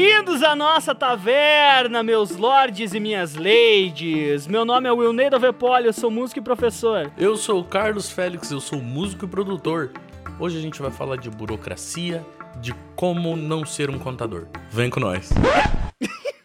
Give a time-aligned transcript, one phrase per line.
[0.00, 4.46] Bem-vindos à nossa taverna, meus lords e minhas ladies.
[4.46, 7.10] Meu nome é Wilneida Vepoli, eu sou músico e professor.
[7.18, 9.90] Eu sou o Carlos Félix, eu sou músico e produtor.
[10.38, 12.24] Hoje a gente vai falar de burocracia,
[12.60, 14.46] de como não ser um contador.
[14.70, 15.30] Vem com nós.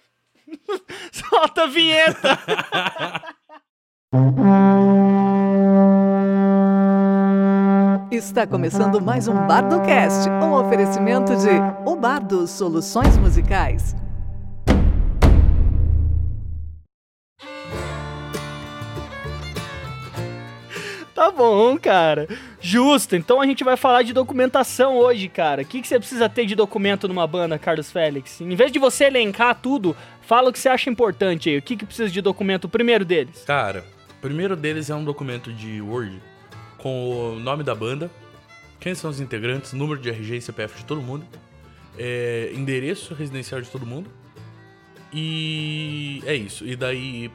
[1.13, 2.39] Solta a vinheta!
[8.14, 11.50] Está começando mais um BardoCast, um oferecimento de
[11.84, 13.96] O Bardo Soluções Musicais.
[21.15, 22.28] Tá bom, cara.
[22.61, 23.15] Justo.
[23.15, 25.64] Então a gente vai falar de documentação hoje, cara.
[25.64, 28.39] O que, que você precisa ter de documento numa banda, Carlos Félix?
[28.42, 31.57] Em vez de você elencar tudo, fala o que você acha importante aí.
[31.57, 32.66] O que, que precisa de documento?
[32.66, 33.44] O primeiro deles.
[33.44, 36.22] Cara, o primeiro deles é um documento de Word
[36.83, 38.11] com o nome da banda,
[38.78, 41.25] quem são os integrantes, número de RG e CPF de todo mundo,
[41.97, 44.11] é, endereço residencial de todo mundo.
[45.14, 46.67] E é isso.
[46.67, 47.31] E daí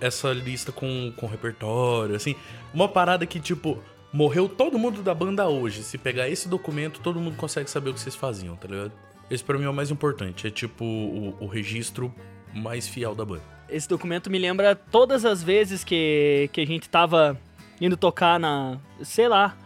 [0.00, 2.36] essa lista com, com repertório, assim.
[2.72, 5.82] Uma parada que, tipo, morreu todo mundo da banda hoje.
[5.82, 8.92] Se pegar esse documento, todo mundo consegue saber o que vocês faziam, tá ligado?
[9.28, 10.46] Esse pra mim é o mais importante.
[10.46, 12.14] É tipo o, o registro
[12.54, 13.42] mais fiel da banda.
[13.68, 17.36] Esse documento me lembra todas as vezes que, que a gente tava
[17.80, 19.56] indo tocar na, sei lá,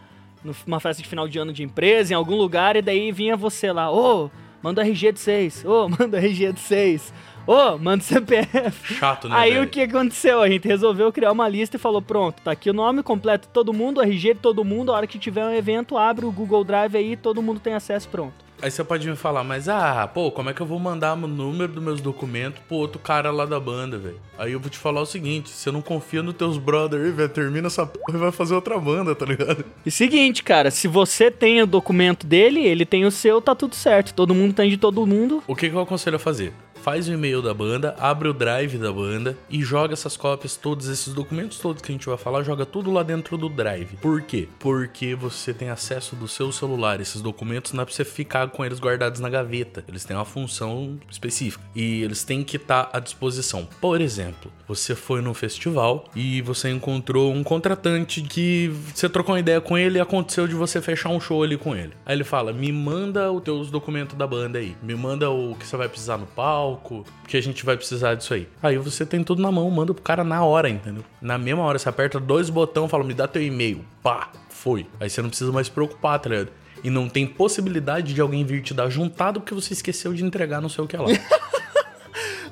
[0.42, 3.72] numa festa de final de ano de empresa, em algum lugar, e daí vinha você
[3.72, 4.30] lá, ô, oh,
[4.62, 7.12] manda RG de 6, ô, oh, manda RG de 6,
[7.46, 8.94] ô, oh, manda CPF.
[8.94, 9.36] Chato, né?
[9.36, 9.64] Aí véio?
[9.64, 10.42] o que aconteceu?
[10.42, 13.52] A gente resolveu criar uma lista e falou: pronto, tá aqui o nome completo de
[13.52, 16.64] todo mundo, RG de todo mundo, a hora que tiver um evento, abre o Google
[16.64, 18.49] Drive aí, todo mundo tem acesso pronto.
[18.62, 21.26] Aí você pode me falar, mas ah, pô, como é que eu vou mandar o
[21.26, 24.20] número dos meus documentos pro outro cara lá da banda, velho?
[24.38, 27.68] Aí eu vou te falar o seguinte: você não confia nos teus brothers, velho, termina
[27.68, 29.64] essa porra e vai fazer outra banda, tá ligado?
[29.84, 33.74] E seguinte, cara, se você tem o documento dele, ele tem o seu, tá tudo
[33.74, 34.14] certo.
[34.14, 35.42] Todo mundo tem de todo mundo.
[35.46, 36.52] O que, que eu aconselho a fazer?
[36.82, 40.88] Faz o e-mail da banda, abre o drive da banda e joga essas cópias, todos
[40.88, 43.96] esses documentos todos que a gente vai falar, joga tudo lá dentro do drive.
[43.96, 44.48] Por quê?
[44.58, 47.00] Porque você tem acesso do seu celular.
[47.00, 49.84] Esses documentos não é pra você ficar com eles guardados na gaveta.
[49.86, 53.68] Eles têm uma função específica e eles têm que estar tá à disposição.
[53.80, 59.40] Por exemplo, você foi num festival e você encontrou um contratante que você trocou uma
[59.40, 61.92] ideia com ele e aconteceu de você fechar um show ali com ele.
[62.06, 64.76] Aí ele fala: "Me manda os teus documentos da banda aí.
[64.82, 68.14] Me manda o que você vai precisar no palco, palco, que a gente vai precisar
[68.14, 68.48] disso aí.
[68.62, 71.04] Aí você tem tudo na mão, manda pro cara na hora, entendeu?
[71.20, 73.84] Na mesma hora, você aperta dois botões, fala, me dá teu e-mail.
[74.02, 74.86] Pá, foi.
[74.98, 76.50] Aí você não precisa mais se preocupar, tá ligado?
[76.82, 80.60] E não tem possibilidade de alguém vir te dar juntado porque você esqueceu de entregar
[80.60, 81.06] não sei o que lá.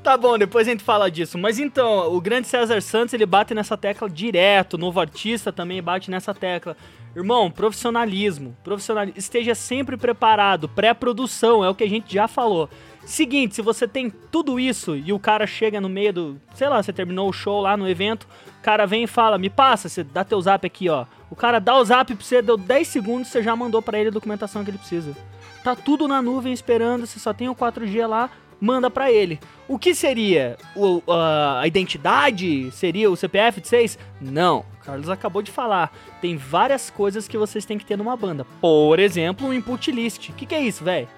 [0.01, 1.37] Tá bom, depois a gente fala disso.
[1.37, 4.75] Mas então, o grande César Santos, ele bate nessa tecla direto.
[4.75, 6.77] O novo artista também bate nessa tecla.
[7.15, 8.57] Irmão, profissionalismo.
[8.65, 9.19] Profissionalismo.
[9.19, 10.69] Esteja sempre preparado.
[10.69, 12.71] Pré-produção, é o que a gente já falou.
[13.05, 16.41] Seguinte, se você tem tudo isso e o cara chega no meio do.
[16.55, 18.27] Sei lá, você terminou o show lá no evento,
[18.59, 21.07] o cara vem e fala: Me passa, você dá teu zap aqui, ó.
[21.31, 24.09] O cara dá o zap pra você, deu 10 segundos, você já mandou para ele
[24.09, 25.17] a documentação que ele precisa.
[25.63, 29.39] Tá tudo na nuvem esperando, você só tem o 4G lá, manda para ele.
[29.67, 30.57] O que seria?
[30.75, 32.71] O, uh, a identidade?
[32.73, 33.99] Seria o CPF de 6?
[34.21, 34.65] Não.
[34.81, 35.93] O Carlos acabou de falar.
[36.21, 38.47] Tem várias coisas que vocês têm que ter numa banda.
[38.61, 40.31] Por exemplo, um input list.
[40.31, 41.09] O que, que é isso, velho?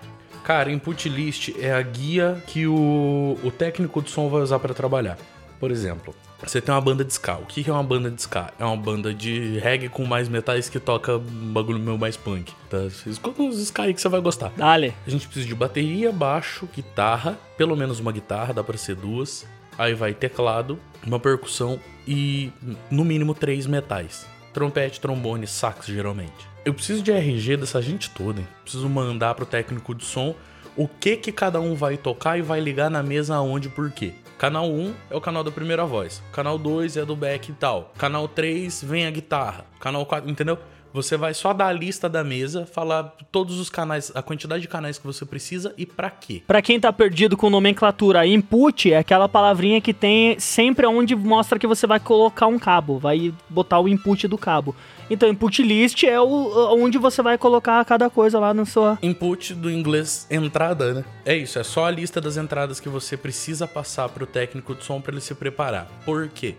[0.44, 4.74] Cara, input list é a guia que o, o técnico de som vai usar para
[4.74, 5.18] trabalhar.
[5.58, 7.34] Por exemplo, você tem uma banda de ska.
[7.34, 8.50] O que é uma banda de ska?
[8.58, 12.52] É uma banda de reggae com mais metais que toca um bagulho meu mais punk.
[12.68, 12.78] Tá?
[13.06, 14.50] Escuta uns ska aí que você vai gostar.
[14.56, 14.94] Dale.
[15.06, 19.46] A gente precisa de bateria, baixo, guitarra, pelo menos uma guitarra, dá para ser duas.
[19.76, 22.50] Aí vai teclado, uma percussão e
[22.90, 24.26] no mínimo três metais.
[24.52, 26.49] Trompete, trombone, sax geralmente.
[26.62, 28.40] Eu preciso de RG dessa gente toda.
[28.40, 28.48] Hein?
[28.62, 30.34] Preciso mandar pro técnico de som
[30.76, 34.12] o que que cada um vai tocar e vai ligar na mesa aonde por quê.
[34.38, 36.22] Canal 1 é o canal da primeira voz.
[36.32, 37.92] Canal 2 é do back e tal.
[37.96, 39.64] Canal 3 vem a guitarra.
[39.78, 40.58] Canal 4, entendeu?
[40.92, 44.68] Você vai só dar a lista da mesa, falar todos os canais, a quantidade de
[44.68, 46.42] canais que você precisa e para quê.
[46.46, 51.58] Para quem tá perdido com nomenclatura, input é aquela palavrinha que tem sempre onde mostra
[51.58, 54.74] que você vai colocar um cabo, vai botar o input do cabo.
[55.08, 58.96] Então, input list é o, onde você vai colocar cada coisa lá na sua.
[59.02, 61.04] Input do inglês entrada, né?
[61.24, 64.84] É isso, é só a lista das entradas que você precisa passar pro técnico de
[64.84, 65.88] som para ele se preparar.
[66.04, 66.54] Por quê?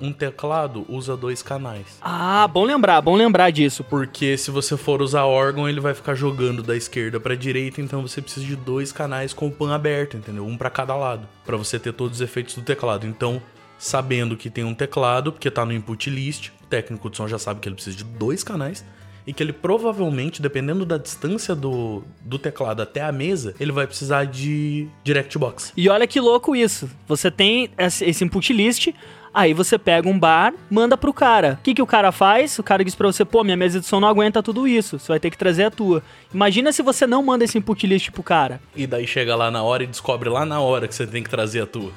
[0.00, 1.98] Um teclado usa dois canais.
[2.00, 3.82] Ah, bom lembrar, bom lembrar disso.
[3.84, 8.02] Porque se você for usar órgão, ele vai ficar jogando da esquerda para direita, então
[8.02, 10.46] você precisa de dois canais com o pan aberto, entendeu?
[10.46, 13.06] Um para cada lado, para você ter todos os efeitos do teclado.
[13.06, 13.40] Então,
[13.78, 17.38] sabendo que tem um teclado, porque tá no input list, o técnico de som já
[17.38, 18.84] sabe que ele precisa de dois canais.
[19.26, 23.86] e que ele provavelmente, dependendo da distância do, do teclado até a mesa, ele vai
[23.86, 25.72] precisar de direct box.
[25.76, 26.88] E olha que louco isso.
[27.08, 28.88] Você tem esse esse input list,
[29.36, 31.58] aí você pega um bar, manda pro cara.
[31.60, 32.58] O que, que o cara faz?
[32.58, 34.98] O cara diz pra você, pô, minha mesa de som não aguenta tudo isso.
[34.98, 36.02] Você vai ter que trazer a tua.
[36.34, 38.60] Imagina se você não manda esse input list pro cara.
[38.74, 41.30] E daí chega lá na hora e descobre lá na hora que você tem que
[41.30, 41.92] trazer a tua.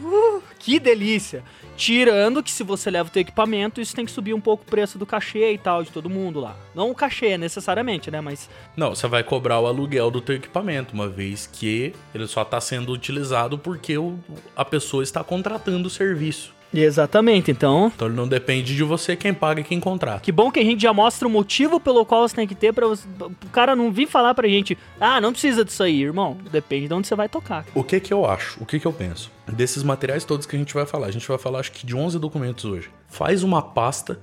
[0.59, 1.41] Que delícia!
[1.77, 4.69] Tirando que se você leva o teu equipamento, isso tem que subir um pouco o
[4.69, 6.53] preço do cachê e tal, de todo mundo lá.
[6.75, 8.19] Não o cachê necessariamente, né?
[8.19, 12.41] Mas Não, você vai cobrar o aluguel do teu equipamento, uma vez que ele só
[12.41, 14.19] está sendo utilizado porque o-
[14.57, 16.53] a pessoa está contratando o serviço.
[16.73, 17.91] Exatamente, então.
[17.93, 20.19] Então ele não depende de você quem paga e quem contrata.
[20.19, 22.73] Que bom que a gente já mostra o motivo pelo qual você tem que ter
[22.73, 26.37] pra você, o cara não vir falar pra gente, ah, não precisa disso aí, irmão.
[26.51, 27.65] Depende de onde você vai tocar.
[27.73, 28.61] O que que eu acho?
[28.61, 29.31] O que que eu penso?
[29.47, 31.95] Desses materiais todos que a gente vai falar, a gente vai falar acho que de
[31.95, 32.89] 11 documentos hoje.
[33.07, 34.19] Faz uma pasta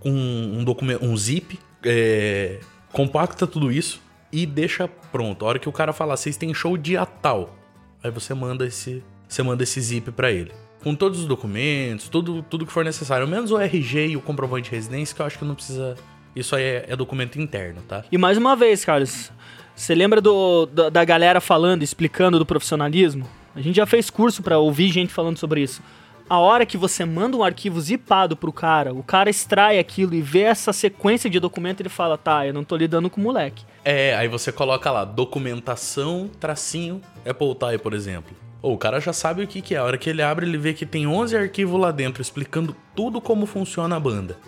[0.00, 2.58] com um documento, um zip, é,
[2.92, 4.02] compacta tudo isso
[4.32, 5.44] e deixa pronto.
[5.44, 7.56] A hora que o cara falar, vocês têm show dia tal,
[8.02, 10.50] aí você manda esse, você manda esse zip pra ele.
[10.84, 14.68] Com todos os documentos, tudo, tudo que for necessário, menos o RG e o comprovante
[14.68, 15.96] de residência, que eu acho que não precisa.
[16.36, 18.04] Isso aí é, é documento interno, tá?
[18.12, 19.32] E mais uma vez, Carlos,
[19.74, 23.26] você lembra do, da, da galera falando, explicando do profissionalismo?
[23.56, 25.80] A gente já fez curso pra ouvir gente falando sobre isso.
[26.28, 30.20] A hora que você manda um arquivo zipado pro cara, o cara extrai aquilo e
[30.20, 33.64] vê essa sequência de documento, ele fala, tá, eu não tô lidando com o moleque.
[33.84, 38.43] É, aí você coloca lá, documentação, tracinho, Apple Tie, por exemplo.
[38.66, 39.78] O cara já sabe o que, que é.
[39.78, 43.20] A hora que ele abre, ele vê que tem 11 arquivos lá dentro explicando tudo
[43.20, 44.38] como funciona a banda.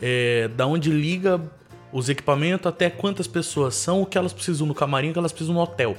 [0.00, 1.42] É, da onde liga
[1.92, 5.32] os equipamentos, até quantas pessoas são, o que elas precisam no camarim, o que elas
[5.32, 5.96] precisam no hotel.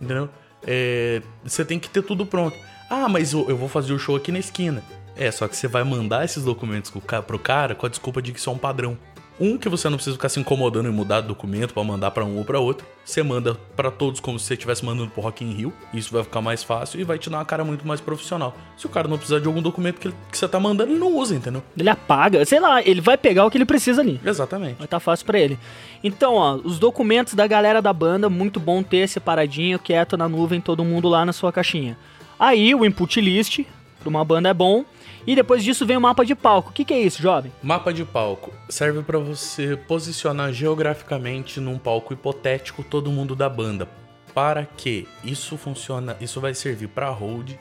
[0.00, 0.30] Entendeu?
[0.66, 2.56] É, você tem que ter tudo pronto.
[2.88, 4.82] Ah, mas eu, eu vou fazer o show aqui na esquina.
[5.14, 6.90] É, só que você vai mandar esses documentos
[7.26, 8.96] pro cara com a desculpa de que isso é um padrão.
[9.38, 12.38] Um que você não precisa ficar se incomodando em mudar documento pra mandar pra um
[12.38, 12.86] ou pra outro.
[13.04, 15.72] Você manda pra todos como se você estivesse mandando pro Rock in Rio.
[15.92, 18.56] Isso vai ficar mais fácil e vai te dar uma cara muito mais profissional.
[18.78, 20.98] Se o cara não precisar de algum documento que, ele- que você tá mandando, ele
[20.98, 21.62] não usa, entendeu?
[21.76, 24.18] Ele apaga, sei lá, ele vai pegar o que ele precisa ali.
[24.24, 24.78] Exatamente.
[24.78, 25.58] Vai tá fácil pra ele.
[26.02, 30.62] Então, ó, os documentos da galera da banda, muito bom ter separadinho, quieto na nuvem,
[30.62, 31.98] todo mundo lá na sua caixinha.
[32.38, 33.60] Aí, o input list
[34.00, 34.82] pra uma banda é bom.
[35.26, 36.70] E depois disso vem o mapa de palco.
[36.70, 37.52] O que, que é isso, jovem?
[37.62, 43.88] Mapa de palco serve pra você posicionar geograficamente num palco hipotético todo mundo da banda.
[44.32, 47.54] Para que isso funciona, isso vai servir pra hold,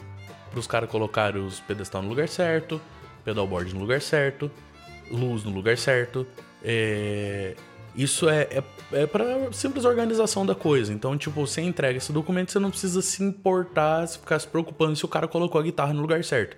[0.52, 2.80] pros caras colocarem os pedestal no lugar certo,
[3.24, 4.52] pedalboard no lugar certo,
[5.10, 6.28] luz no lugar certo.
[6.64, 7.56] É,
[7.96, 10.94] Isso é, é, é para simples organização da coisa.
[10.94, 14.96] Então, tipo, você entrega esse documento, você não precisa se importar, se ficar se preocupando
[14.96, 16.58] se o cara colocou a guitarra no lugar certo.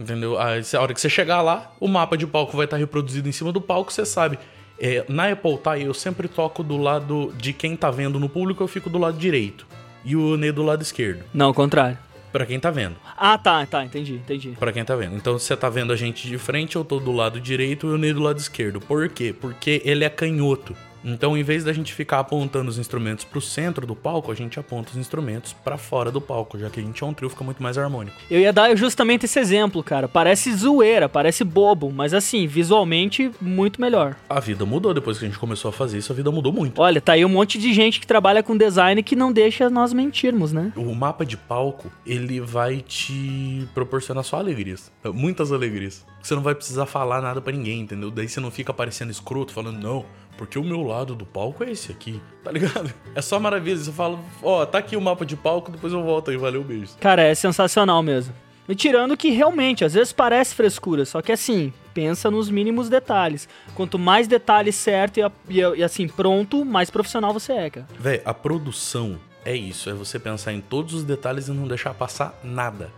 [0.00, 0.38] Entendeu?
[0.38, 3.32] Aí, a hora que você chegar lá, o mapa de palco vai estar reproduzido em
[3.32, 4.38] cima do palco, você sabe.
[4.78, 8.62] É, na Apple Tie, eu sempre toco do lado de quem tá vendo no público,
[8.62, 9.66] eu fico do lado direito.
[10.02, 11.22] E o Ney do lado esquerdo.
[11.34, 11.98] Não, ao contrário.
[12.32, 12.96] Pra quem tá vendo.
[13.14, 14.56] Ah, tá, tá, entendi, entendi.
[14.58, 15.16] Pra quem tá vendo.
[15.16, 17.90] Então, se você tá vendo a gente de frente, eu tô do lado direito e
[17.90, 18.80] o Ney do lado esquerdo.
[18.80, 19.34] Por quê?
[19.38, 20.74] Porque ele é canhoto.
[21.04, 24.58] Então, em vez da gente ficar apontando os instrumentos pro centro do palco, a gente
[24.58, 27.44] aponta os instrumentos pra fora do palco, já que a gente é um trio, fica
[27.44, 28.16] muito mais harmônico.
[28.30, 30.08] Eu ia dar justamente esse exemplo, cara.
[30.08, 34.16] Parece zoeira, parece bobo, mas assim, visualmente, muito melhor.
[34.28, 36.80] A vida mudou depois que a gente começou a fazer isso, a vida mudou muito.
[36.80, 39.92] Olha, tá aí um monte de gente que trabalha com design que não deixa nós
[39.92, 40.72] mentirmos, né?
[40.76, 44.90] O mapa de palco, ele vai te proporcionar só alegrias.
[45.04, 46.04] Muitas alegrias.
[46.22, 48.10] Você não vai precisar falar nada pra ninguém, entendeu?
[48.10, 50.04] Daí você não fica parecendo escroto, falando, não,
[50.40, 52.90] porque o meu lado do palco é esse aqui, tá ligado?
[53.14, 53.76] É só maravilha.
[53.76, 56.92] Você fala, ó, tá aqui o mapa de palco, depois eu volto aí, valeu, beijo.
[56.98, 58.32] Cara, é sensacional mesmo.
[58.66, 63.46] E tirando que realmente, às vezes parece frescura, só que assim, pensa nos mínimos detalhes.
[63.74, 65.22] Quanto mais detalhes certo e,
[65.58, 67.86] e- e, assim, pronto, mais profissional você é, cara.
[67.98, 71.92] Véi, a produção é isso, é você pensar em todos os detalhes e não deixar
[71.92, 72.90] passar nada.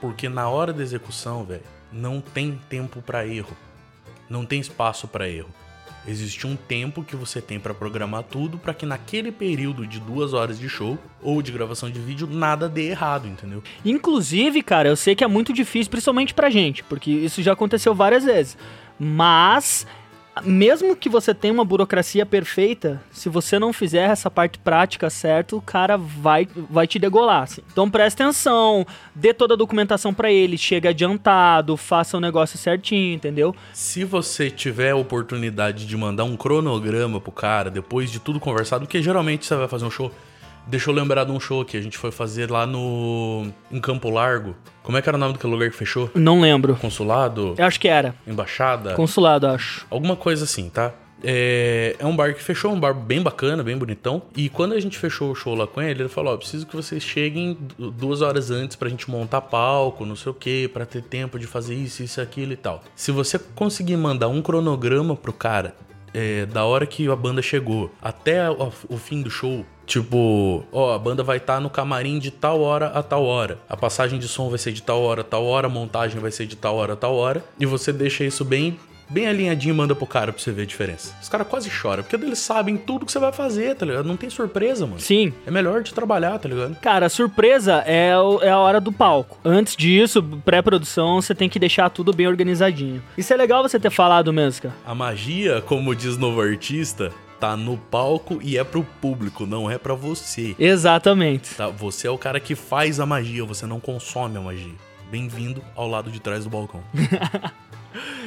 [0.00, 3.54] Porque na hora da execução, velho, não tem tempo pra erro.
[4.30, 5.50] Não tem espaço pra erro.
[6.08, 10.32] Existe um tempo que você tem pra programar tudo pra que naquele período de duas
[10.32, 13.62] horas de show ou de gravação de vídeo nada dê errado, entendeu?
[13.84, 17.94] Inclusive, cara, eu sei que é muito difícil, principalmente pra gente, porque isso já aconteceu
[17.94, 18.56] várias vezes.
[18.98, 19.86] Mas,
[20.44, 25.56] mesmo que você tenha uma burocracia perfeita, se você não fizer essa parte prática certo,
[25.56, 27.42] o cara vai, vai te degolar.
[27.42, 27.62] assim.
[27.70, 33.14] Então presta atenção, dê toda a documentação pra ele, chega adiantado, faça o negócio certinho,
[33.14, 33.54] entendeu?
[33.72, 38.84] Se você tiver a oportunidade de mandar um cronograma pro cara depois de tudo conversado,
[38.84, 40.10] porque geralmente você vai fazer um show.
[40.68, 43.46] Deixa eu lembrar de um show que a gente foi fazer lá no.
[43.72, 44.54] em Campo Largo.
[44.82, 46.10] Como é que era o nome daquele lugar que fechou?
[46.14, 46.76] Não lembro.
[46.76, 47.54] Consulado?
[47.58, 48.14] Eu acho que era.
[48.26, 48.94] Embaixada?
[48.94, 49.86] Consulado, acho.
[49.90, 50.92] Alguma coisa assim, tá?
[51.24, 54.22] É, é um bar que fechou, um bar bem bacana, bem bonitão.
[54.36, 56.76] E quando a gente fechou o show lá com ele, ele falou: Ó, preciso que
[56.76, 60.86] vocês cheguem du- duas horas antes pra gente montar palco, não sei o que, pra
[60.86, 62.82] ter tempo de fazer isso, isso, aquilo e tal.
[62.94, 65.74] Se você conseguir mandar um cronograma pro cara
[66.14, 69.66] é, da hora que a banda chegou até o, o fim do show.
[69.88, 73.58] Tipo, ó, a banda vai estar no camarim de tal hora a tal hora.
[73.68, 76.30] A passagem de som vai ser de tal hora a tal hora, a montagem vai
[76.30, 77.42] ser de tal hora a tal hora.
[77.58, 78.78] E você deixa isso bem
[79.10, 81.14] bem alinhadinho e manda pro cara pra você ver a diferença.
[81.22, 84.04] Os caras quase choram, porque eles sabem tudo que você vai fazer, tá ligado?
[84.04, 85.00] Não tem surpresa, mano.
[85.00, 85.32] Sim.
[85.46, 86.76] É melhor de trabalhar, tá ligado?
[86.82, 89.38] Cara, a surpresa é, o- é a hora do palco.
[89.42, 93.02] Antes disso, pré-produção, você tem que deixar tudo bem organizadinho.
[93.16, 94.74] Isso é legal você ter falado mesmo, cara.
[94.84, 99.78] A magia, como diz novo artista, tá no palco e é pro público, não é
[99.78, 100.54] pra você.
[100.58, 101.54] Exatamente.
[101.54, 101.68] Tá?
[101.68, 104.74] Você é o cara que faz a magia, você não consome a magia.
[105.10, 106.82] Bem-vindo ao lado de trás do balcão.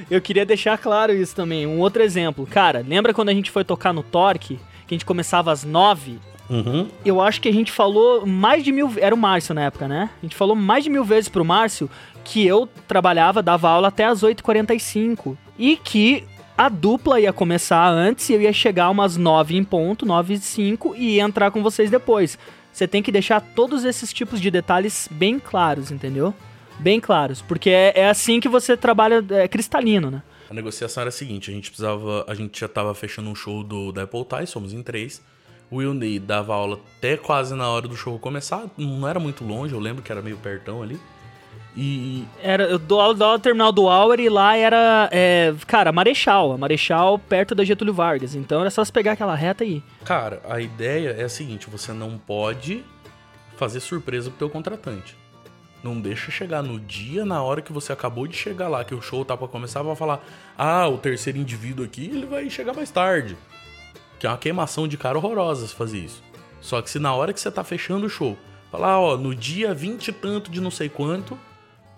[0.10, 1.68] Eu queria deixar claro isso também.
[1.68, 2.48] Um outro exemplo.
[2.48, 4.60] Cara, lembra quando a gente foi tocar no Torque?
[4.88, 6.20] Que a gente começava às nove?
[6.50, 6.89] Uhum.
[7.06, 8.91] Eu acho que a gente falou mais de mil...
[8.98, 10.10] Era o Márcio na época, né?
[10.22, 11.89] A gente falou mais de mil vezes pro Márcio
[12.24, 15.38] que eu trabalhava, dava aula até às 8h45.
[15.58, 16.25] E que
[16.62, 20.38] a dupla ia começar antes e eu ia chegar umas 9 em ponto, 9 e
[20.38, 22.38] 5 e ia entrar com vocês depois.
[22.72, 26.32] Você tem que deixar todos esses tipos de detalhes bem claros, entendeu?
[26.77, 30.22] Bem claros, porque é, é assim que você trabalha é, cristalino, né?
[30.51, 33.63] A negociação era a seguinte, a gente precisava, a gente já tava fechando um show
[33.63, 35.20] do da Apple Tie, somos em três.
[35.72, 39.44] O Will Ney dava aula até quase na hora do show começar, não era muito
[39.44, 41.00] longe, eu lembro que era meio pertão ali.
[41.75, 47.55] E Era eu dou terminal do Auer e lá era, é, cara, Marechal, Marechal perto
[47.55, 48.35] da Getúlio Vargas.
[48.35, 49.81] Então era só você pegar aquela reta ir.
[50.03, 52.83] Cara, a ideia é a seguinte, você não pode
[53.55, 55.15] fazer surpresa pro teu contratante.
[55.83, 59.01] Não deixa chegar no dia, na hora que você acabou de chegar lá, que o
[59.01, 60.23] show tá pra começar, vai falar:
[60.57, 63.35] "Ah, o terceiro indivíduo aqui, ele vai chegar mais tarde".
[64.19, 66.21] Que é uma queimação de cara horrorosa se fazer isso.
[66.59, 68.37] Só que se na hora que você tá fechando o show,
[68.71, 71.35] falar, ó, no dia 20 e tanto de não sei quanto,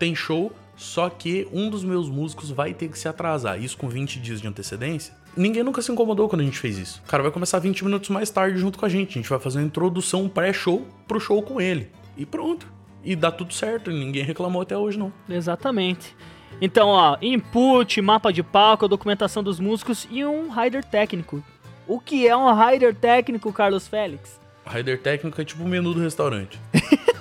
[0.03, 3.57] tem show, só que um dos meus músicos vai ter que se atrasar.
[3.57, 5.15] Isso com 20 dias de antecedência.
[5.35, 7.01] Ninguém nunca se incomodou quando a gente fez isso.
[7.05, 9.11] O cara vai começar 20 minutos mais tarde junto com a gente.
[9.11, 11.89] A gente vai fazer uma introdução pré-show pro show com ele.
[12.17, 12.67] E pronto.
[13.01, 13.91] E dá tudo certo.
[13.91, 15.13] Ninguém reclamou até hoje, não.
[15.29, 16.13] Exatamente.
[16.59, 21.41] Então, ó, input, mapa de palco, documentação dos músicos e um rider técnico.
[21.87, 24.37] O que é um rider técnico, Carlos Félix?
[24.67, 26.59] Rider técnico é tipo o menu do restaurante.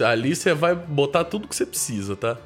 [0.00, 2.36] Ali você vai botar tudo que você precisa, tá?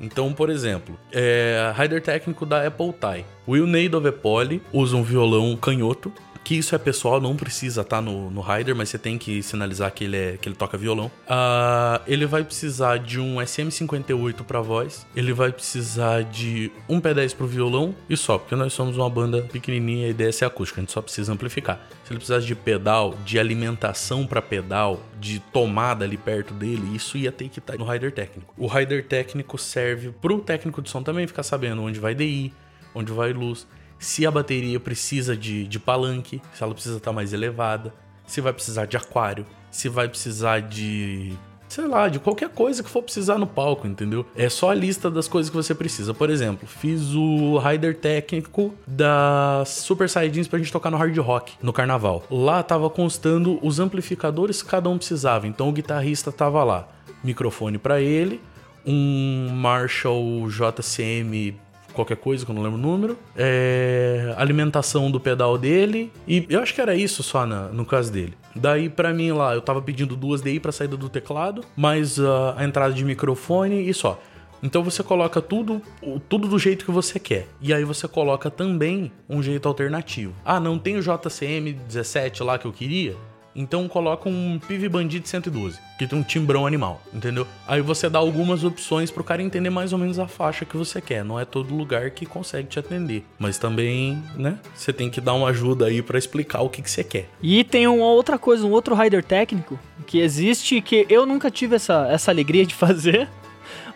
[0.00, 3.24] Então, por exemplo, é, rider técnico da Apple Tie.
[3.46, 6.12] Will Ney do Vepoli usa um violão canhoto,
[6.44, 9.92] que isso é pessoal, não precisa estar no, no rider, mas você tem que sinalizar
[9.92, 11.10] que ele, é, que ele toca violão.
[11.28, 17.34] Ah, ele vai precisar de um SM58 para voz, ele vai precisar de um P10
[17.34, 20.44] pro violão e só, porque nós somos uma banda pequenininha e a ideia é ser
[20.44, 21.80] acústica, a gente só precisa amplificar.
[22.04, 27.18] Se ele precisasse de pedal, de alimentação para pedal, de tomada ali perto dele, isso
[27.18, 28.54] ia ter que estar no rider técnico.
[28.56, 32.52] O rider técnico serve pro técnico de som também ficar sabendo onde vai DI,
[32.94, 33.66] onde vai luz,
[33.98, 37.92] se a bateria precisa de, de palanque, se ela precisa estar mais elevada,
[38.26, 41.32] se vai precisar de aquário, se vai precisar de.
[41.68, 44.24] Sei lá, de qualquer coisa que for precisar no palco, entendeu?
[44.34, 46.14] É só a lista das coisas que você precisa.
[46.14, 51.52] Por exemplo, fiz o rider técnico das Super Saiyajins pra gente tocar no hard rock,
[51.62, 52.24] no carnaval.
[52.30, 55.46] Lá tava constando os amplificadores que cada um precisava.
[55.46, 56.88] Então o guitarrista tava lá.
[57.22, 58.40] Microfone pra ele,
[58.86, 61.54] um Marshall JCM
[61.98, 63.18] qualquer coisa, que eu não lembro o número.
[63.36, 66.10] É, alimentação do pedal dele.
[66.26, 68.34] E eu acho que era isso só na- no caso dele.
[68.54, 72.54] Daí, pra mim lá, eu tava pedindo duas DI pra saída do teclado, mais ah,
[72.56, 74.20] a entrada de microfone e só.
[74.60, 75.80] Então você coloca tudo,
[76.28, 77.46] tudo do jeito que você quer.
[77.60, 80.34] E aí você coloca também um jeito alternativo.
[80.44, 83.14] Ah, não tem o JCM 17 lá que eu queria?
[83.60, 87.44] Então coloca um PIV Bandit 112, que tem um timbrão animal, entendeu?
[87.66, 91.00] Aí você dá algumas opções pro cara entender mais ou menos a faixa que você
[91.00, 91.24] quer.
[91.24, 94.60] Não é todo lugar que consegue te atender, mas também, né?
[94.76, 97.28] Você tem que dar uma ajuda aí pra explicar o que que você quer.
[97.42, 101.74] E tem uma outra coisa, um outro rider técnico que existe que eu nunca tive
[101.74, 103.28] essa, essa alegria de fazer,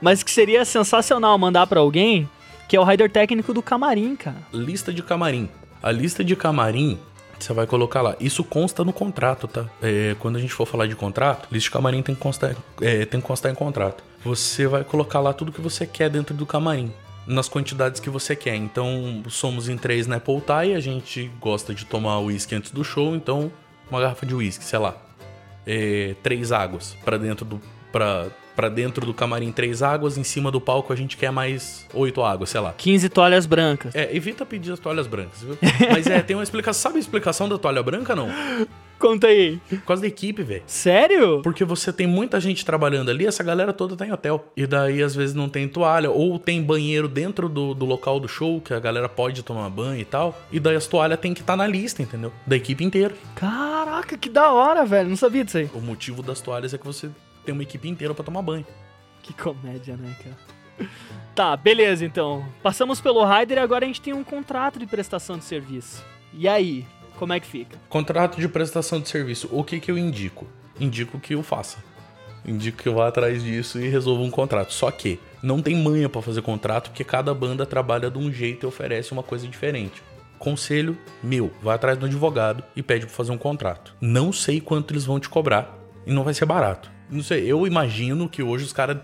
[0.01, 2.29] mas que seria sensacional mandar pra alguém,
[2.69, 4.43] que é o rider técnico do camarim, cara.
[4.53, 5.49] Lista de camarim.
[5.81, 6.99] A lista de camarim
[7.43, 8.17] você vai colocar lá.
[8.21, 9.67] Isso consta no contrato, tá?
[9.83, 13.05] É, quando a gente for falar de contrato, lista de camarim tem que, constar, é,
[13.05, 14.03] tem que constar em contrato.
[14.25, 16.93] Você vai colocar lá tudo que você quer dentro do camarim.
[17.27, 18.57] Nas quantidades que você quer.
[18.57, 20.75] Então, somos em três na Apple Tie.
[20.75, 23.15] A gente gosta de tomar uísque antes do show.
[23.15, 23.53] Então,
[23.91, 24.97] uma garrafa de uísque, sei lá.
[25.67, 27.61] É, três águas para dentro do,
[27.93, 31.87] pra, pra dentro do camarim três águas, em cima do palco a gente quer mais
[31.95, 32.73] oito águas, sei lá.
[32.73, 33.95] 15 toalhas brancas.
[33.95, 35.59] É, evita pedir as toalhas brancas, viu?
[35.91, 36.83] Mas é, tem uma explicação.
[36.83, 38.29] Sabe a explicação da toalha branca, não?
[39.03, 39.61] Conta aí.
[39.69, 40.63] Por causa da equipe, velho.
[40.65, 41.43] Sério?
[41.43, 44.47] Porque você tem muita gente trabalhando ali, essa galera toda tá em hotel.
[44.57, 48.29] E daí, às vezes, não tem toalha, ou tem banheiro dentro do, do local do
[48.29, 50.41] show, que a galera pode tomar banho e tal.
[50.53, 52.33] E daí as toalhas tem que estar na lista, entendeu?
[52.47, 53.13] Da equipe inteira.
[53.35, 55.09] Caraca, que da hora, velho.
[55.09, 55.69] Não sabia disso aí.
[55.75, 57.11] O motivo das toalhas é que você
[57.45, 58.67] tem uma equipe inteira pra tomar banho.
[59.23, 60.37] Que comédia, né, cara?
[61.35, 62.45] Tá, beleza, então.
[62.63, 66.05] Passamos pelo Rider e agora a gente tem um contrato de prestação de serviço.
[66.35, 66.87] E aí,
[67.19, 67.79] como é que fica?
[67.89, 69.49] Contrato de prestação de serviço.
[69.51, 70.47] O que que eu indico?
[70.79, 71.79] Indico que eu faça.
[72.45, 74.75] Indico que eu vá atrás disso e resolva um contrato.
[74.75, 78.67] Só que não tem manha pra fazer contrato, porque cada banda trabalha de um jeito
[78.67, 80.03] e oferece uma coisa diferente.
[80.39, 83.95] Conselho meu, vai atrás do advogado e pede pra fazer um contrato.
[84.01, 86.91] Não sei quanto eles vão te cobrar e não vai ser barato.
[87.13, 88.97] Não sei, eu imagino que hoje os caras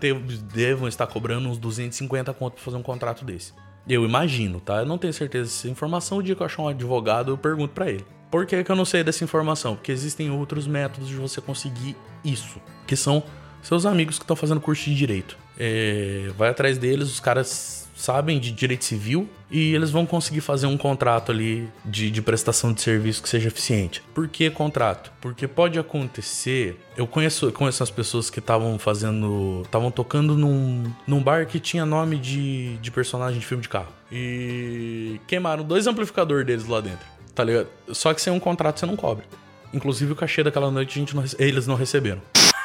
[0.51, 3.53] devam estar cobrando uns 250 conto pra fazer um contrato desse.
[3.87, 4.77] Eu imagino, tá?
[4.77, 6.17] Eu não tenho certeza dessa informação.
[6.17, 8.03] O dia que eu achar um advogado, eu pergunto pra ele.
[8.31, 9.75] Por que, que eu não sei dessa informação?
[9.75, 13.21] Porque existem outros métodos de você conseguir isso, que são
[13.61, 15.37] seus amigos que estão fazendo curso de direito.
[15.57, 20.67] É, vai atrás deles, os caras sabem de direito civil e eles vão conseguir fazer
[20.67, 24.01] um contrato ali de, de prestação de serviço que seja eficiente.
[24.13, 25.11] Por que contrato?
[25.19, 26.79] Porque pode acontecer.
[26.95, 29.63] Eu conheço, conheço as pessoas que estavam fazendo.
[29.65, 33.91] estavam tocando num, num bar que tinha nome de, de personagem de filme de carro.
[34.09, 37.05] E queimaram dois amplificadores deles lá dentro.
[37.35, 37.67] Tá ligado?
[37.89, 39.25] Só que sem um contrato você não cobre.
[39.73, 42.21] Inclusive o cachê daquela noite a gente não, eles não receberam.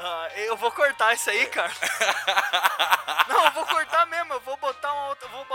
[0.00, 1.72] Ah, eu vou cortar isso aí, cara.
[3.28, 3.87] Não, eu vou cortar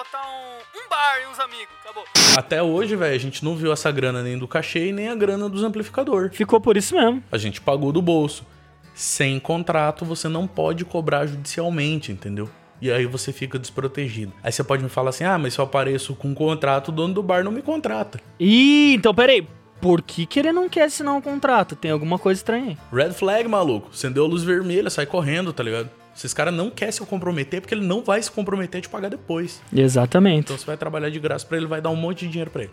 [0.03, 1.73] botar um, um bar e uns amigos.
[1.81, 2.03] Acabou.
[2.37, 5.15] Até hoje, velho, a gente não viu essa grana nem do cachê e nem a
[5.15, 6.29] grana dos amplificador.
[6.33, 7.23] Ficou por isso mesmo.
[7.31, 8.45] A gente pagou do bolso.
[8.93, 12.49] Sem contrato, você não pode cobrar judicialmente, entendeu?
[12.79, 14.33] E aí você fica desprotegido.
[14.43, 16.91] Aí você pode me falar assim: ah, mas se eu apareço com um contrato, o
[16.91, 18.19] dono do bar não me contrata.
[18.39, 19.47] Ih, então peraí.
[19.81, 21.75] Por que, que ele não quer assinar um contrato?
[21.75, 22.77] Tem alguma coisa estranha aí.
[22.91, 23.89] Red flag, maluco.
[23.91, 25.89] Acendeu a luz vermelha, sai correndo, tá ligado?
[26.15, 29.09] Esses caras não querem se comprometer porque ele não vai se comprometer a te pagar
[29.09, 29.61] depois.
[29.75, 30.45] Exatamente.
[30.45, 32.63] Então você vai trabalhar de graça pra ele, vai dar um monte de dinheiro pra
[32.63, 32.71] ele.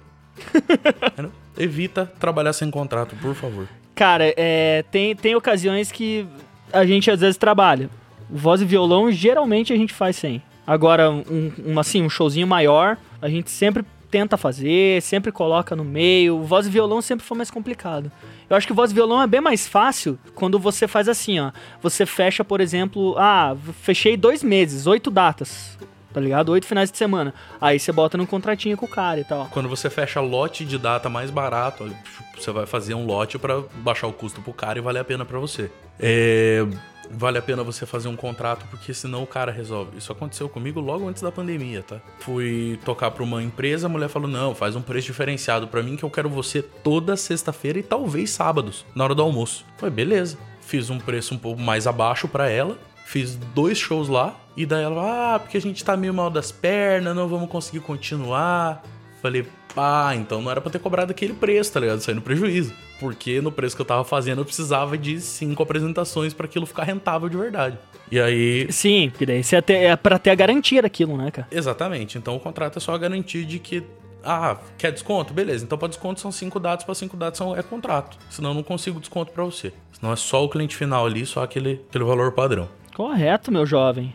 [1.58, 3.68] Evita trabalhar sem contrato, por favor.
[3.94, 6.26] Cara, é, tem, tem ocasiões que
[6.72, 7.90] a gente às vezes trabalha.
[8.28, 10.42] Voz e violão, geralmente a gente faz sem.
[10.66, 15.84] Agora, um, um, assim, um showzinho maior, a gente sempre tenta fazer, sempre coloca no
[15.84, 16.42] meio.
[16.42, 18.10] Voz e violão sempre foi mais complicado.
[18.48, 21.52] Eu acho que voz e violão é bem mais fácil quando você faz assim, ó.
[21.80, 25.78] Você fecha, por exemplo, ah, fechei dois meses, oito datas,
[26.12, 26.50] tá ligado?
[26.50, 27.32] Oito finais de semana.
[27.60, 29.46] Aí você bota no contratinho com o cara e tal.
[29.52, 31.88] Quando você fecha lote de data mais barato,
[32.36, 35.24] você vai fazer um lote pra baixar o custo pro cara e valer a pena
[35.24, 35.70] pra você.
[35.98, 36.66] É,
[37.10, 39.98] vale a pena você fazer um contrato porque senão o cara resolve.
[39.98, 42.00] Isso aconteceu comigo logo antes da pandemia, tá?
[42.20, 45.96] Fui tocar pra uma empresa, a mulher falou: "Não, faz um preço diferenciado pra mim
[45.96, 49.64] que eu quero você toda sexta-feira e talvez sábados, na hora do almoço".
[49.76, 50.38] Foi beleza.
[50.60, 52.78] Fiz um preço um pouco mais abaixo pra ela.
[53.04, 56.52] Fiz dois shows lá e daí ela, ah, porque a gente tá meio mal das
[56.52, 58.82] pernas, não vamos conseguir continuar.
[59.20, 62.00] Falei, pá, então não era pra ter cobrado aquele preço, tá ligado?
[62.00, 62.72] Saindo prejuízo.
[63.00, 66.84] Porque no preço que eu tava fazendo eu precisava de cinco apresentações pra aquilo ficar
[66.84, 67.78] rentável de verdade.
[68.10, 68.70] E aí.
[68.70, 71.48] Sim, porque daí você é, ter, é pra ter a garantia daquilo, né, cara?
[71.50, 72.18] Exatamente.
[72.18, 73.82] Então o contrato é só a garantia de que.
[74.22, 75.32] Ah, quer desconto?
[75.32, 75.64] Beleza.
[75.64, 78.18] Então pra desconto são cinco dados, pra cinco dados são, é contrato.
[78.28, 79.72] Senão eu não consigo desconto pra você.
[79.92, 82.68] Senão é só o cliente final ali, só aquele, aquele valor padrão.
[82.94, 84.12] Correto, meu jovem.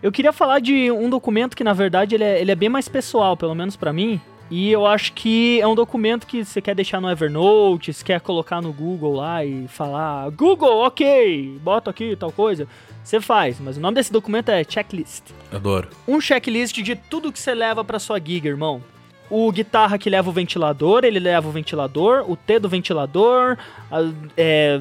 [0.00, 2.88] Eu queria falar de um documento que, na verdade, ele é, ele é bem mais
[2.88, 4.20] pessoal, pelo menos pra mim.
[4.54, 8.20] E eu acho que é um documento que você quer deixar no Evernote, você quer
[8.20, 12.68] colocar no Google lá e falar Google, ok, bota aqui tal coisa.
[13.02, 15.22] Você faz, mas o nome desse documento é checklist.
[15.50, 15.88] Adoro.
[16.06, 18.82] Um checklist de tudo que você leva pra sua gig, irmão.
[19.30, 23.56] O guitarra que leva o ventilador, ele leva o ventilador, o T do ventilador,
[23.90, 23.98] a,
[24.36, 24.78] é,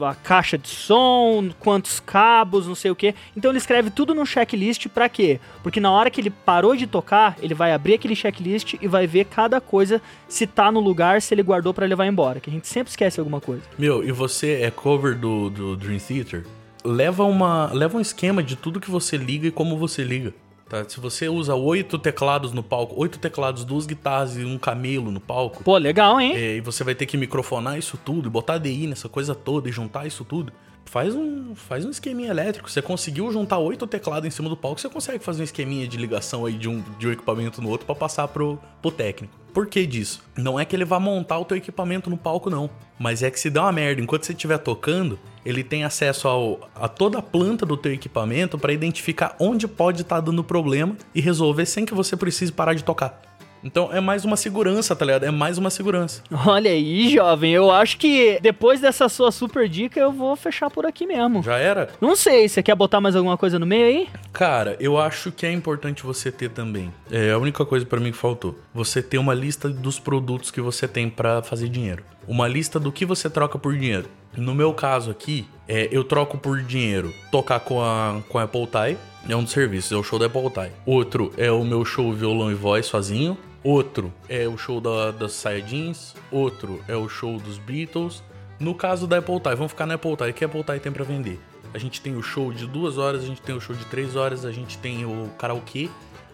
[0.00, 3.12] a- a caixa de som, quantos cabos, não sei o que.
[3.36, 5.40] Então ele escreve tudo num checklist pra quê?
[5.64, 9.06] Porque na hora que ele parou de tocar, ele vai abrir aquele checklist e vai
[9.08, 12.38] ver cada coisa se tá no lugar, se ele guardou pra levar embora.
[12.38, 13.62] Que a gente sempre esquece alguma coisa.
[13.76, 16.44] Meu, e você é cover do, do Dream Theater?
[16.84, 20.32] Leva, uma, leva um esquema de tudo que você liga e como você liga.
[20.72, 20.88] Tá?
[20.88, 25.20] Se você usa oito teclados no palco, oito teclados, duas guitarras e um camelo no
[25.20, 26.32] palco, Pô, legal, hein?
[26.34, 29.68] é, e você vai ter que microfonar isso tudo, e botar DI nessa coisa toda
[29.68, 30.50] e juntar isso tudo.
[30.92, 32.70] Faz um, faz um esqueminha elétrico.
[32.70, 35.96] Você conseguiu juntar oito teclados em cima do palco, você consegue fazer um esqueminha de
[35.96, 39.32] ligação aí de um, de um equipamento no outro pra passar pro, pro técnico.
[39.54, 40.22] Por que disso?
[40.36, 42.68] Não é que ele vá montar o teu equipamento no palco, não.
[42.98, 46.68] Mas é que se der uma merda enquanto você estiver tocando, ele tem acesso ao,
[46.74, 50.94] a toda a planta do teu equipamento para identificar onde pode estar tá dando problema
[51.14, 53.18] e resolver sem que você precise parar de tocar.
[53.64, 55.24] Então é mais uma segurança, tá ligado?
[55.24, 56.22] É mais uma segurança.
[56.46, 57.52] Olha aí, jovem.
[57.52, 61.42] Eu acho que depois dessa sua super dica eu vou fechar por aqui mesmo.
[61.42, 61.90] Já era?
[62.00, 64.08] Não sei, você quer botar mais alguma coisa no meio aí?
[64.32, 66.92] Cara, eu acho que é importante você ter também.
[67.10, 68.58] É a única coisa para mim que faltou.
[68.74, 72.02] Você ter uma lista dos produtos que você tem para fazer dinheiro.
[72.26, 74.08] Uma lista do que você troca por dinheiro.
[74.36, 78.66] No meu caso aqui, é, eu troco por dinheiro tocar com a, com a Apple
[78.66, 78.96] Tie.
[79.28, 80.72] É um dos serviços, é o show da Apple Tie.
[80.84, 83.36] Outro é o meu show violão e voz sozinho.
[83.64, 86.14] Outro é o show da, das Saia Jeans.
[86.30, 88.22] Outro é o show dos Beatles.
[88.58, 90.30] No caso da Apple Tie, vamos ficar na Apple Tie.
[90.30, 91.40] O que a Apple Tie tem para vender?
[91.72, 94.16] A gente tem o show de duas horas, a gente tem o show de três
[94.16, 95.88] horas, a gente tem o karaokê,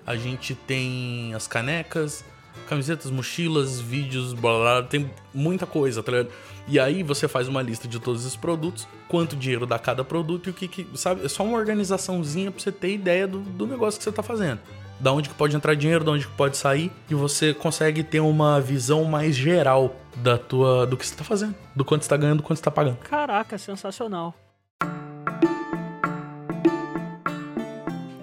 [0.07, 2.25] a gente tem as canecas,
[2.67, 6.31] camisetas, mochilas, vídeos, blá, blá, tem muita coisa, tá ligado?
[6.67, 10.49] E aí você faz uma lista de todos esses produtos, quanto dinheiro dá cada produto
[10.49, 11.25] e o que, que sabe?
[11.25, 14.61] É só uma organizaçãozinha pra você ter ideia do, do negócio que você tá fazendo
[15.01, 18.21] da onde que pode entrar dinheiro, da onde que pode sair, e você consegue ter
[18.21, 22.39] uma visão mais geral da tua do que você está fazendo, do quanto está ganhando,
[22.39, 22.97] do quanto está pagando.
[22.99, 24.35] Caraca, sensacional.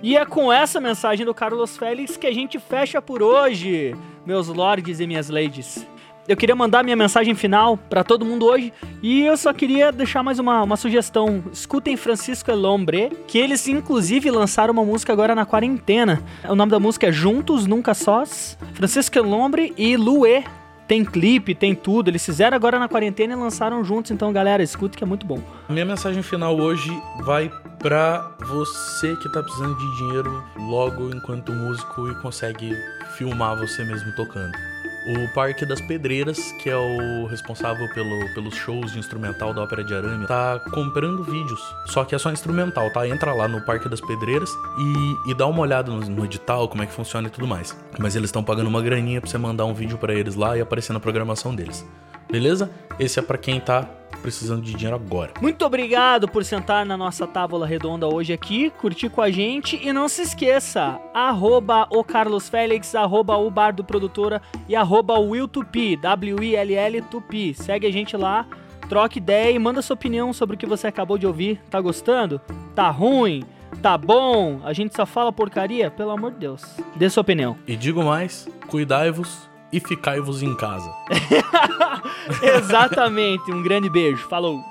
[0.04, 4.48] E é com essa mensagem do Carlos Félix que a gente fecha por hoje, meus
[4.48, 5.88] lords e minhas ladies
[6.28, 10.24] eu queria mandar minha mensagem final para todo mundo hoje e eu só queria deixar
[10.24, 11.44] mais uma, uma sugestão.
[11.52, 16.22] Escutem Francisco Elombre, que eles inclusive lançaram uma música agora na quarentena.
[16.48, 18.58] O nome da música é Juntos Nunca Sós.
[18.74, 20.44] Francisco Elombre e Luê.
[20.88, 22.10] Tem clipe, tem tudo.
[22.10, 24.12] Eles fizeram agora na quarentena e lançaram juntos.
[24.12, 25.42] Então, galera, escute que é muito bom.
[25.68, 26.92] Minha mensagem final hoje
[27.24, 32.72] vai para você que tá precisando de dinheiro logo enquanto músico e consegue
[33.18, 34.75] filmar você mesmo tocando
[35.06, 39.84] o Parque das Pedreiras, que é o responsável pelo, pelos shows de instrumental da Ópera
[39.84, 41.62] de Arame, tá comprando vídeos.
[41.88, 43.08] Só que é só instrumental, tá?
[43.08, 46.82] Entra lá no Parque das Pedreiras e, e dá uma olhada no, no, edital, como
[46.82, 47.78] é que funciona e tudo mais.
[48.00, 50.62] Mas eles estão pagando uma graninha pra você mandar um vídeo para eles lá e
[50.62, 51.86] aparecer na programação deles.
[52.32, 52.72] Beleza?
[53.00, 53.88] Esse é para quem tá
[54.26, 55.34] precisando de dinheiro agora.
[55.40, 59.94] Muito obrigado por sentar na nossa tábua redonda hoje aqui, curtir com a gente e
[59.94, 65.48] não se esqueça, arroba o Carlos Félix, arroba o Bar do Produtora e arroba Will
[65.48, 67.54] Tupi, W-I-L-L Tupi.
[67.54, 68.48] Segue a gente lá,
[68.90, 71.62] troca ideia e manda sua opinião sobre o que você acabou de ouvir.
[71.70, 72.42] Tá gostando?
[72.74, 73.44] Tá ruim?
[73.80, 74.60] Tá bom?
[74.64, 75.92] A gente só fala porcaria?
[75.92, 76.64] Pelo amor de Deus.
[76.96, 77.56] Dê sua opinião.
[77.68, 80.92] E digo mais, cuidai-vos e ficai-vos em casa.
[82.42, 83.52] Exatamente.
[83.52, 84.28] Um grande beijo.
[84.28, 84.64] Falou.